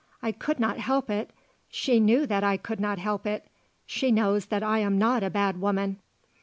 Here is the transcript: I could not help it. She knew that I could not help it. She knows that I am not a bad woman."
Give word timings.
I 0.23 0.31
could 0.31 0.59
not 0.59 0.79
help 0.79 1.11
it. 1.11 1.29
She 1.69 1.99
knew 1.99 2.25
that 2.25 2.43
I 2.43 2.57
could 2.57 2.79
not 2.79 2.97
help 2.97 3.27
it. 3.27 3.45
She 3.85 4.11
knows 4.11 4.47
that 4.47 4.63
I 4.63 4.79
am 4.79 4.97
not 4.97 5.21
a 5.21 5.29
bad 5.29 5.61
woman." 5.61 5.97